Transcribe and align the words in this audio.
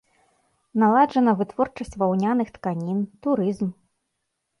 Наладжана 0.83 1.31
вытворчасць 1.41 1.93
ваўняных 2.03 2.47
тканін, 2.55 3.05
турызм. 3.27 3.69